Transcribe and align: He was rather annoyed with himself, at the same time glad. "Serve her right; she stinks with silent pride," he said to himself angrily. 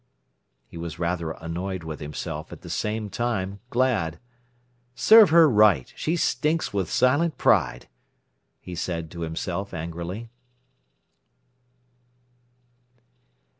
He 0.65 0.77
was 0.77 0.97
rather 0.97 1.29
annoyed 1.29 1.83
with 1.83 1.99
himself, 1.99 2.51
at 2.51 2.61
the 2.61 2.71
same 2.71 3.07
time 3.11 3.59
glad. 3.69 4.17
"Serve 4.95 5.29
her 5.29 5.47
right; 5.47 5.93
she 5.95 6.15
stinks 6.15 6.73
with 6.73 6.89
silent 6.89 7.37
pride," 7.37 7.87
he 8.59 8.73
said 8.73 9.11
to 9.11 9.21
himself 9.21 9.75
angrily. 9.75 10.31